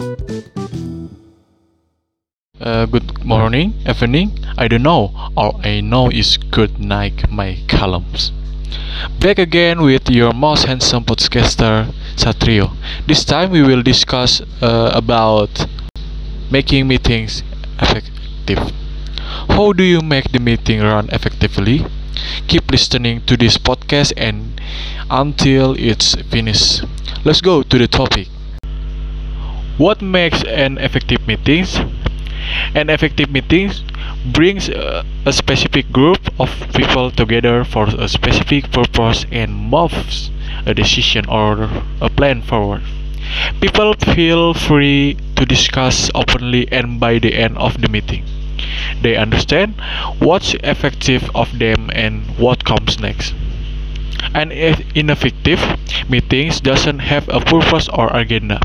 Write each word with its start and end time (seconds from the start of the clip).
Uh, 0.00 0.06
good 2.86 3.22
morning, 3.22 3.74
evening. 3.86 4.32
I 4.56 4.66
don't 4.66 4.82
know. 4.82 5.12
All 5.36 5.60
I 5.62 5.82
know 5.82 6.08
is 6.08 6.38
good 6.38 6.78
night, 6.80 7.30
my 7.30 7.58
columns. 7.68 8.32
Back 9.20 9.38
again 9.38 9.82
with 9.82 10.08
your 10.08 10.32
most 10.32 10.64
handsome 10.64 11.04
podcaster, 11.04 11.92
Satrio. 12.16 12.74
This 13.06 13.26
time 13.26 13.50
we 13.50 13.60
will 13.60 13.82
discuss 13.82 14.40
uh, 14.62 14.90
about 14.94 15.66
making 16.50 16.88
meetings 16.88 17.42
effective. 17.78 18.72
How 19.48 19.74
do 19.74 19.84
you 19.84 20.00
make 20.00 20.32
the 20.32 20.40
meeting 20.40 20.80
run 20.80 21.10
effectively? 21.10 21.84
Keep 22.48 22.70
listening 22.70 23.20
to 23.26 23.36
this 23.36 23.58
podcast 23.58 24.14
and 24.16 24.58
until 25.10 25.74
it's 25.78 26.14
finished. 26.32 26.84
Let's 27.22 27.42
go 27.42 27.62
to 27.62 27.78
the 27.78 27.86
topic. 27.86 28.28
What 29.80 30.02
makes 30.02 30.42
an 30.44 30.76
effective 30.76 31.26
meeting? 31.26 31.64
An 32.74 32.90
effective 32.90 33.30
meeting 33.30 33.72
brings 34.26 34.68
a, 34.68 35.06
a 35.24 35.32
specific 35.32 35.90
group 35.90 36.20
of 36.38 36.50
people 36.74 37.10
together 37.10 37.64
for 37.64 37.86
a 37.86 38.06
specific 38.06 38.70
purpose 38.72 39.24
and 39.32 39.56
moves 39.56 40.30
a 40.66 40.74
decision 40.74 41.24
or 41.30 41.70
a 42.02 42.10
plan 42.10 42.42
forward. 42.42 42.82
People 43.62 43.94
feel 43.94 44.52
free 44.52 45.16
to 45.36 45.46
discuss 45.46 46.10
openly 46.14 46.70
and 46.70 47.00
by 47.00 47.18
the 47.18 47.32
end 47.32 47.56
of 47.56 47.80
the 47.80 47.88
meeting. 47.88 48.26
They 49.00 49.16
understand 49.16 49.80
what's 50.18 50.52
effective 50.62 51.30
of 51.34 51.58
them 51.58 51.88
and 51.94 52.26
what 52.36 52.66
comes 52.66 53.00
next. 53.00 53.32
An 54.34 54.52
ineffective 54.94 55.58
meetings 56.10 56.60
doesn't 56.60 56.98
have 56.98 57.26
a 57.30 57.40
purpose 57.40 57.88
or 57.88 58.14
agenda, 58.14 58.60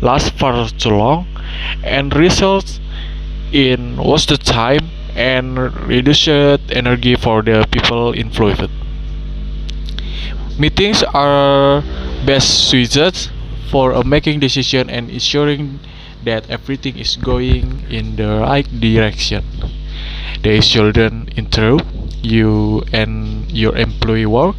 lasts 0.00 0.30
for 0.30 0.66
too 0.78 0.90
long, 0.90 1.26
and 1.82 2.14
results 2.14 2.80
in 3.52 3.96
wasted 3.96 4.44
time 4.44 4.90
and 5.14 5.58
reduced 5.86 6.28
energy 6.28 7.16
for 7.16 7.42
the 7.42 7.66
people 7.70 8.12
influenced. 8.12 8.70
Meetings 10.58 11.02
are 11.14 11.82
best 12.26 12.68
suited 12.68 13.16
for 13.70 13.94
uh, 13.94 14.02
making 14.02 14.40
decision 14.40 14.90
and 14.90 15.10
ensuring 15.10 15.80
that 16.24 16.48
everything 16.50 16.98
is 16.98 17.16
going 17.16 17.84
in 17.88 18.16
the 18.16 18.40
right 18.40 18.68
direction. 18.80 19.44
They 20.42 20.60
shouldn't 20.60 21.38
interrupt 21.38 21.86
you 22.22 22.82
and 22.92 23.50
your 23.50 23.76
employee 23.76 24.26
work, 24.26 24.56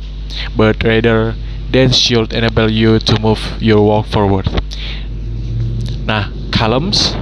but 0.56 0.84
rather 0.84 1.36
then 1.70 1.92
should 1.92 2.34
enable 2.34 2.70
you 2.70 3.00
to 3.00 3.20
move 3.20 3.62
your 3.62 3.86
work 3.86 4.08
forward. 4.08 4.50
Nah, 6.06 6.30
columns 6.52 7.16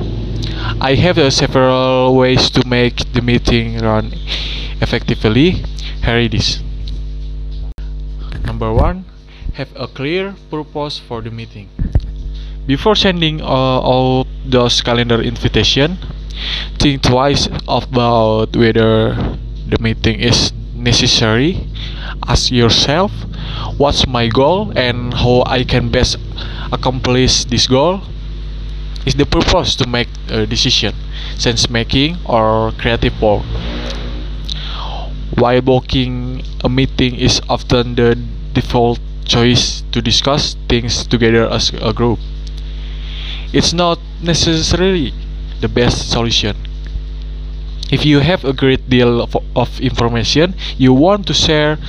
I 0.79 0.95
have 0.95 1.17
uh, 1.17 1.29
several 1.29 2.15
ways 2.15 2.49
to 2.51 2.65
make 2.67 3.11
the 3.13 3.21
meeting 3.21 3.79
run 3.79 4.13
effectively. 4.79 5.63
Here 6.03 6.19
it 6.19 6.33
is. 6.33 6.63
Number 8.45 8.71
one, 8.71 9.05
have 9.53 9.69
a 9.75 9.87
clear 9.87 10.35
purpose 10.49 10.99
for 10.99 11.21
the 11.21 11.31
meeting. 11.31 11.69
Before 12.67 12.95
sending 12.95 13.41
uh, 13.41 13.45
all 13.45 14.27
those 14.45 14.81
calendar 14.81 15.21
invitation, 15.21 15.97
think 16.77 17.03
twice 17.03 17.47
about 17.67 18.55
whether 18.55 19.15
the 19.67 19.77
meeting 19.79 20.19
is 20.19 20.53
necessary. 20.75 21.67
Ask 22.27 22.51
yourself, 22.51 23.11
what's 23.77 24.07
my 24.07 24.27
goal 24.27 24.71
and 24.75 25.13
how 25.13 25.43
I 25.45 25.63
can 25.63 25.89
best 25.89 26.17
accomplish 26.71 27.45
this 27.45 27.67
goal? 27.67 28.01
Is 29.05 29.15
the 29.15 29.25
purpose 29.25 29.75
to 29.75 29.87
make 29.87 30.09
a 30.29 30.45
decision, 30.45 30.93
sense 31.37 31.69
making, 31.69 32.17
or 32.25 32.71
creative 32.77 33.21
work. 33.21 33.43
While 35.35 35.61
booking 35.61 36.43
a 36.63 36.69
meeting 36.69 37.15
is 37.15 37.41
often 37.47 37.95
the 37.95 38.17
default 38.53 38.99
choice 39.25 39.83
to 39.91 40.01
discuss 40.01 40.55
things 40.67 41.07
together 41.07 41.47
as 41.47 41.71
a 41.81 41.93
group, 41.93 42.19
it's 43.53 43.73
not 43.73 43.99
necessarily 44.21 45.13
the 45.61 45.67
best 45.67 46.09
solution. 46.09 46.57
If 47.91 48.05
you 48.05 48.19
have 48.19 48.45
a 48.45 48.53
great 48.53 48.89
deal 48.89 49.21
of, 49.21 49.35
of 49.55 49.79
information 49.81 50.53
you 50.77 50.93
want 50.93 51.25
to 51.27 51.33
share 51.33 51.79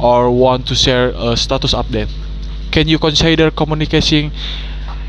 or 0.00 0.30
want 0.30 0.66
to 0.68 0.74
share 0.74 1.12
a 1.14 1.36
status 1.36 1.74
update, 1.74 2.10
can 2.70 2.88
you 2.88 2.98
consider 2.98 3.50
communicating 3.50 4.32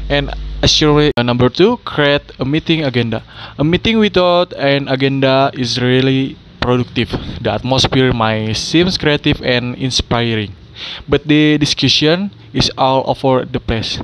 and 0.10 0.34
Assuredly, 0.62 1.12
uh, 1.16 1.24
number 1.24 1.48
two, 1.48 1.78
create 1.88 2.36
a 2.38 2.44
meeting 2.44 2.84
agenda. 2.84 3.24
A 3.58 3.64
meeting 3.64 3.98
without 3.98 4.52
an 4.60 4.90
agenda 4.90 5.52
is 5.56 5.80
really 5.80 6.36
productive. 6.60 7.16
The 7.40 7.56
atmosphere 7.56 8.12
might 8.12 8.60
seem 8.60 8.92
creative 8.92 9.40
and 9.42 9.76
inspiring, 9.80 10.52
but 11.08 11.24
the 11.24 11.58
discussion 11.58 12.32
is 12.52 12.68
all 12.78 13.08
over 13.08 13.46
the 13.48 13.64
place, 13.64 14.04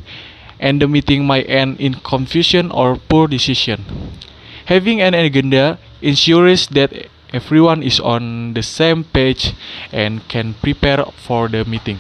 and 0.58 0.80
the 0.82 0.88
meeting 0.88 1.28
might 1.28 1.44
end 1.52 1.76
in 1.80 2.00
confusion 2.00 2.72
or 2.72 2.96
poor 2.96 3.28
decision. 3.28 3.84
Having 4.72 5.02
an 5.02 5.14
agenda 5.14 5.78
ensures 6.02 6.68
that 6.72 7.12
everyone 7.36 7.84
is 7.84 8.00
on 8.00 8.56
the 8.56 8.64
same 8.64 9.04
page 9.04 9.52
and 9.92 10.24
can 10.32 10.56
prepare 10.64 11.04
for 11.20 11.50
the 11.52 11.66
meeting. 11.68 12.00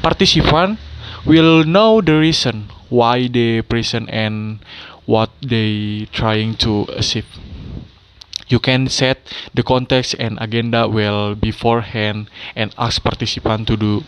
Participants 0.00 0.80
will 1.26 1.64
know 1.64 2.00
the 2.00 2.14
reason 2.14 2.70
why 2.88 3.26
they 3.26 3.60
present 3.62 4.08
and 4.10 4.60
what 5.06 5.30
they 5.42 6.06
trying 6.12 6.54
to 6.54 6.86
achieve. 6.94 7.26
You 8.48 8.60
can 8.60 8.88
set 8.88 9.18
the 9.54 9.62
context 9.62 10.14
and 10.18 10.38
agenda 10.40 10.86
well 10.88 11.34
beforehand 11.34 12.30
and 12.54 12.74
ask 12.78 13.02
participants 13.02 13.66
to 13.66 13.76
do 13.76 14.04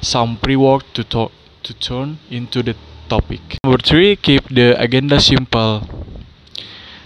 some 0.00 0.38
pre-work 0.38 0.84
to, 0.94 1.04
to, 1.04 1.30
to 1.62 1.74
turn 1.74 2.18
into 2.30 2.62
the 2.62 2.74
topic. 3.08 3.58
Number 3.64 3.78
three 3.78 4.16
keep 4.16 4.48
the 4.48 4.80
agenda 4.80 5.20
simple. 5.20 5.82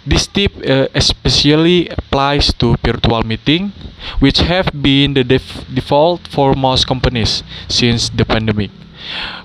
This 0.07 0.29
tip 0.29 0.53
uh, 0.65 0.87
especially 0.95 1.89
applies 1.89 2.55
to 2.63 2.77
virtual 2.85 3.25
meeting 3.25 3.73
which 4.21 4.39
have 4.39 4.71
been 4.71 5.15
the 5.15 5.25
def 5.25 5.67
default 5.75 6.29
for 6.29 6.55
most 6.55 6.87
companies 6.87 7.43
since 7.69 8.09
the 8.09 8.25
pandemic 8.25 8.71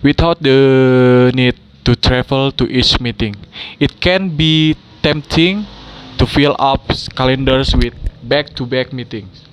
without 0.04 0.42
the 0.42 1.32
need 1.34 1.56
to 1.84 1.96
travel 1.96 2.52
to 2.52 2.66
each 2.70 3.00
meeting. 3.00 3.36
It 3.80 4.02
can 4.02 4.38
be 4.38 4.78
tempting 5.02 5.66
to 6.18 6.26
fill 6.26 6.56
up 6.60 6.86
calendars 7.16 7.76
with 7.76 7.94
back-to-back 8.24 8.94
meetings, 8.94 9.46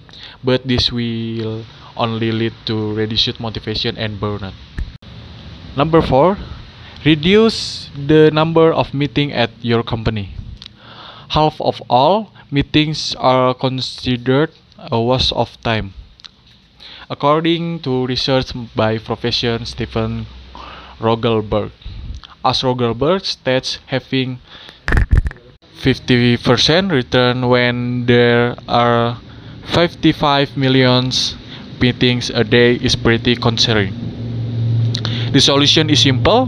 but 0.44 0.66
this 0.68 0.92
will 0.92 1.64
only 1.96 2.30
lead 2.30 2.52
to 2.66 2.94
reduced 2.94 3.40
motivation 3.40 3.96
and 3.96 4.20
burnout. 4.20 4.54
Number 5.76 6.02
4, 6.02 6.36
reduce 7.04 7.90
the 7.94 8.30
number 8.30 8.72
of 8.72 8.92
meetings 8.92 9.32
at 9.32 9.50
your 9.62 9.82
company. 9.82 10.34
Half 11.30 11.60
of 11.60 11.82
all 11.88 12.32
meetings 12.50 13.14
are 13.18 13.54
considered 13.54 14.50
a 14.78 15.00
waste 15.00 15.32
of 15.32 15.60
time. 15.62 15.94
According 17.10 17.80
to 17.88 18.04
research 18.04 18.52
by 18.76 18.98
Professor 18.98 19.64
Steven 19.64 20.26
Rogelberg, 21.00 21.72
as 22.44 22.60
Rogelberg 22.60 23.24
states 23.24 23.78
having 23.86 24.40
50% 25.80 26.92
return 26.92 27.48
when 27.48 28.04
there 28.04 28.56
are 28.68 29.16
55 29.72 30.54
million 30.58 31.08
meetings 31.80 32.28
a 32.28 32.44
day 32.44 32.74
is 32.74 32.94
pretty 32.94 33.36
concerning. 33.36 33.96
The 35.32 35.40
solution 35.40 35.88
is 35.88 36.02
simple. 36.02 36.44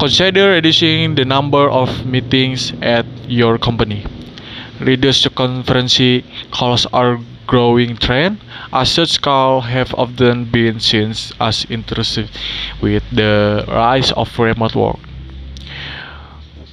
Consider 0.00 0.56
reducing 0.56 1.14
the 1.14 1.26
number 1.26 1.68
of 1.68 2.06
meetings 2.06 2.72
at 2.80 3.04
your 3.28 3.58
company. 3.58 4.06
Reduce 4.80 5.24
the 5.24 5.28
conference 5.28 6.00
calls 6.52 6.86
are 6.86 7.20
growing 7.50 7.96
trend, 7.96 8.38
as 8.72 8.92
such 8.92 9.20
calls 9.20 9.64
have 9.64 9.92
often 9.94 10.44
been 10.44 10.78
seen 10.78 11.12
as 11.40 11.66
intrusive 11.68 12.30
with 12.80 13.02
the 13.10 13.64
rise 13.66 14.12
of 14.12 14.38
remote 14.38 14.76
work. 14.76 15.00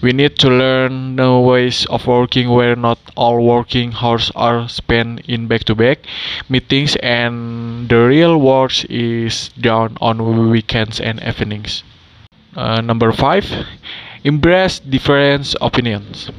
We 0.04 0.14
need 0.14 0.38
to 0.38 0.50
learn 0.50 1.16
new 1.16 1.40
ways 1.40 1.88
of 1.90 2.06
working 2.06 2.50
where 2.50 2.76
not 2.76 3.00
all 3.16 3.44
working 3.44 3.96
hours 4.00 4.32
are 4.36 4.70
spent 4.70 5.26
in 5.28 5.48
back-to-back 5.48 6.06
meetings 6.48 6.96
and 7.02 7.90
the 7.90 7.98
real 8.06 8.38
work 8.38 8.86
is 8.86 9.50
done 9.60 9.98
on 10.00 10.52
weekends 10.52 11.02
and 11.02 11.18
evenings. 11.24 11.82
Uh, 12.56 12.82
number 12.82 13.12
five, 13.12 13.50
embrace 14.24 14.78
different 14.78 15.56
opinions. 15.60 16.30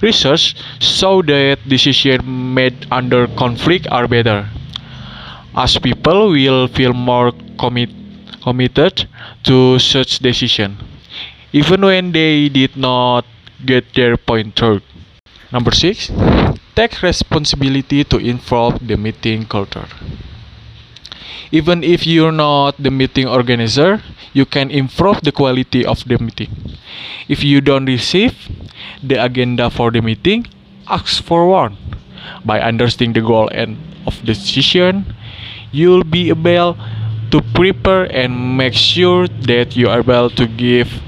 Research 0.00 0.54
show 0.80 1.22
that 1.22 1.58
decisions 1.68 2.24
made 2.24 2.86
under 2.90 3.26
conflict 3.28 3.86
are 3.90 4.06
better, 4.08 4.48
as 5.56 5.78
people 5.78 6.30
will 6.30 6.68
feel 6.68 6.92
more 6.92 7.32
commit, 7.58 7.90
committed 8.42 9.08
to 9.44 9.78
such 9.78 10.18
decision. 10.20 10.76
even 11.52 11.80
when 11.80 12.12
they 12.12 12.48
did 12.48 12.76
not 12.76 13.24
get 13.64 13.84
their 13.94 14.16
point 14.16 14.54
through. 14.56 14.80
Number 15.52 15.72
six, 15.72 16.10
take 16.74 17.00
responsibility 17.02 18.04
to 18.04 18.18
improve 18.18 18.78
the 18.86 18.96
meeting 18.96 19.46
culture. 19.46 19.88
Even 21.52 21.84
if 21.84 22.06
you're 22.06 22.32
not 22.32 22.74
the 22.78 22.90
meeting 22.90 23.26
organizer, 23.26 24.02
you 24.32 24.44
can 24.44 24.70
improve 24.70 25.20
the 25.22 25.32
quality 25.32 25.84
of 25.84 26.02
the 26.08 26.18
meeting. 26.18 26.50
If 27.28 27.44
you 27.44 27.60
don't 27.60 27.86
receive 27.86 28.34
the 29.02 29.22
agenda 29.22 29.70
for 29.70 29.90
the 29.90 30.02
meeting, 30.02 30.46
ask 30.88 31.22
for 31.22 31.48
one. 31.48 31.76
By 32.44 32.60
understanding 32.60 33.14
the 33.14 33.26
goal 33.26 33.48
and 33.48 33.78
of 34.06 34.24
the 34.24 34.34
session, 34.34 35.14
you'll 35.72 36.04
be 36.04 36.30
able 36.30 36.76
to 37.30 37.42
prepare 37.54 38.04
and 38.04 38.56
make 38.56 38.74
sure 38.74 39.26
that 39.28 39.76
you 39.76 39.88
are 39.88 40.00
able 40.00 40.30
to 40.30 40.46
give 40.46 41.02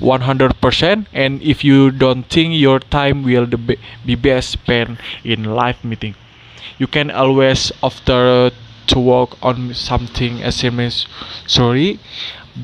100% 0.00 1.06
and 1.12 1.42
if 1.42 1.64
you 1.64 1.90
don't 1.90 2.24
think 2.28 2.54
your 2.54 2.78
time 2.78 3.24
will 3.24 3.46
be 4.04 4.14
best 4.14 4.50
spent 4.50 5.00
in 5.24 5.44
live 5.44 5.82
meeting 5.82 6.14
you 6.78 6.86
can 6.86 7.10
always 7.10 7.72
after 7.82 8.50
to 8.86 8.98
work 8.98 9.30
on 9.42 9.74
something 9.74 10.38
SMS 10.38 11.06
sorry 11.46 11.98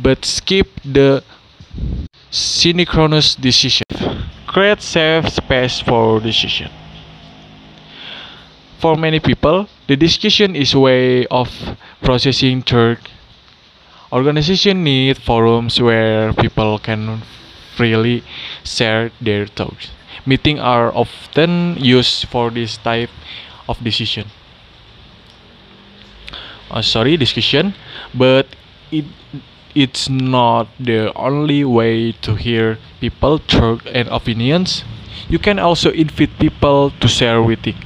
but 0.03 0.25
skip 0.25 0.69
the 0.85 1.23
synchronous 2.31 3.35
decision 3.35 3.85
create 4.47 4.81
safe 4.83 5.29
space 5.29 5.81
for 5.81 6.21
decision 6.21 6.71
for 8.81 8.97
many 8.97 9.21
people 9.21 9.69
the 9.87 9.97
discussion 9.97 10.57
is 10.57 10.75
way 10.75 11.27
of 11.27 11.49
processing 12.03 12.63
thought 12.63 12.99
Organization 14.13 14.85
need 14.85 15.17
forums 15.17 15.81
where 15.81 16.35
people 16.35 16.79
can 16.79 17.23
freely 17.75 18.23
share 18.63 19.11
their 19.23 19.47
thoughts. 19.47 19.89
Meetings 20.27 20.61
are 20.61 20.95
often 20.95 21.79
used 21.81 22.29
for 22.29 22.51
this 22.51 22.77
type 22.77 23.09
of 23.67 23.83
decision. 23.83 24.29
Uh, 26.73 26.83
sorry, 26.83 27.17
discussion, 27.17 27.75
but 28.15 28.47
it 28.91 29.05
it's 29.75 30.09
not 30.09 30.69
the 30.81 31.13
only 31.17 31.65
way 31.65 32.13
to 32.13 32.35
hear 32.35 32.79
people 33.01 33.39
thoughts 33.39 33.87
and 33.93 34.09
opinions. 34.09 34.85
You 35.29 35.39
can 35.39 35.59
also 35.59 35.91
invite 35.93 36.33
people 36.39 36.91
to 37.01 37.09
share 37.09 37.43
with 37.43 37.67
it 37.67 37.77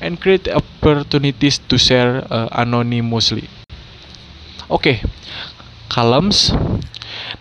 and 0.00 0.20
create 0.20 0.48
opportunities 0.48 1.58
to 1.68 1.78
share 1.78 2.26
uh, 2.30 2.48
anonymously. 2.52 3.48
Okay, 4.70 5.02
columns. 5.88 6.52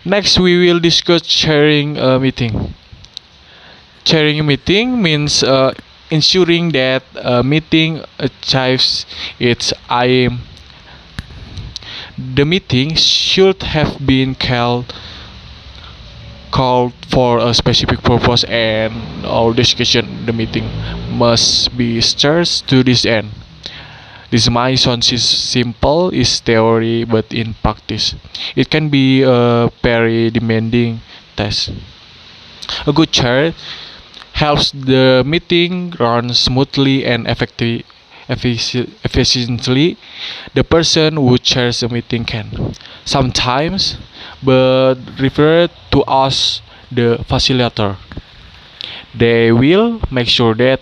Next, 0.05 0.39
we 0.39 0.57
will 0.65 0.79
discuss 0.79 1.21
chairing 1.23 1.97
a 1.97 2.19
meeting. 2.19 2.73
Chairing 4.05 4.39
a 4.39 4.43
meeting 4.43 5.01
means 5.01 5.43
uh, 5.43 5.73
ensuring 6.09 6.71
that 6.71 7.03
a 7.15 7.43
meeting 7.43 8.03
achieves 8.19 9.05
its 9.39 9.73
aim. 9.91 10.39
The 12.17 12.43
meeting 12.45 12.95
should 12.95 13.63
have 13.63 14.05
been 14.05 14.35
called 14.35 14.93
called 16.51 16.93
for 17.07 17.39
a 17.39 17.53
specific 17.53 18.01
purpose 18.03 18.43
and 18.45 19.25
all 19.25 19.51
discussion 19.51 20.25
the 20.25 20.31
meeting 20.31 20.63
must 21.11 21.75
be 21.77 21.99
steered 21.99 22.47
to 22.67 22.83
this 22.83 23.05
end. 23.05 23.31
This 24.31 24.49
might 24.49 24.75
sound 24.75 25.03
simple 25.03 26.09
is 26.11 26.39
theory, 26.39 27.03
but 27.03 27.33
in 27.33 27.55
practice, 27.63 28.15
it 28.55 28.69
can 28.69 28.89
be 28.89 29.23
a 29.23 29.69
very 29.83 30.29
demanding 30.31 31.01
task. 31.35 31.71
A 32.87 32.93
good 32.93 33.11
chair 33.11 33.53
helps 34.33 34.71
the 34.71 35.23
meeting 35.25 35.91
run 35.99 36.33
smoothly 36.33 37.05
and 37.05 37.27
effectively. 37.27 37.85
Efficiently 38.29 39.97
the 40.53 40.63
person 40.63 41.15
who 41.17 41.37
chairs 41.37 41.79
the 41.81 41.89
meeting 41.89 42.23
can 42.25 42.73
sometimes 43.05 43.97
but 44.43 44.95
refer 45.19 45.67
to 45.91 46.03
as 46.07 46.61
the 46.91 47.17
facilitator 47.29 47.95
they 49.13 49.51
will 49.51 50.01
make 50.11 50.27
sure 50.27 50.53
that 50.55 50.79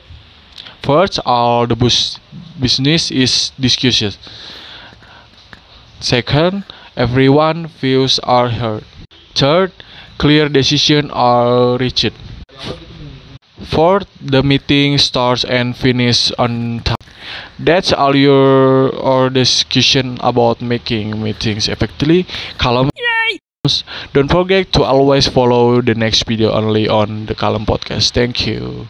First, 0.84 1.20
all 1.26 1.66
the 1.66 1.76
bus 1.76 2.20
business 2.60 3.10
is 3.10 3.52
discussed. 3.60 4.20
Second, 6.00 6.66
everyone 6.96 7.68
feels 7.68 8.20
are 8.20 8.50
heard. 8.50 8.84
Third, 9.34 9.72
clear 10.20 10.48
decisions 10.50 11.10
are 11.14 11.78
reached. 11.78 12.14
Fourth, 13.66 14.08
the 14.22 14.42
meeting 14.44 14.98
starts 14.98 15.44
and 15.44 15.76
finishes 15.76 16.32
on 16.40 16.80
time. 16.82 17.03
That's 17.64 17.92
all 17.94 18.16
your 18.16 18.90
or 18.96 19.30
discussion 19.30 20.18
about 20.22 20.62
making 20.62 21.22
meetings 21.24 21.68
effectively. 21.68 22.26
Column. 22.58 22.90
Don't 24.14 24.30
forget 24.30 24.72
to 24.74 24.84
always 24.84 25.28
follow 25.28 25.82
the 25.82 25.96
next 25.96 26.24
video 26.28 26.52
only 26.52 26.88
on 26.88 27.26
the 27.28 27.36
Column 27.36 27.66
podcast. 27.66 28.12
Thank 28.12 28.46
you. 28.48 28.88